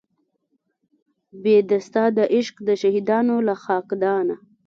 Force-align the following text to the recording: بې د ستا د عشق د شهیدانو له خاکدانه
بې 1.41 1.55
د 1.69 1.71
ستا 1.87 2.03
د 2.17 2.19
عشق 2.35 2.55
د 2.67 2.69
شهیدانو 2.81 3.35
له 3.47 3.55
خاکدانه 3.63 4.35